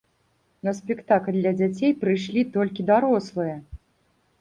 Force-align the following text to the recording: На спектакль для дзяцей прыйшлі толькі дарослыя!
На 0.67 0.73
спектакль 0.77 1.37
для 1.41 1.53
дзяцей 1.61 1.95
прыйшлі 2.01 2.47
толькі 2.59 2.91
дарослыя! 2.91 3.55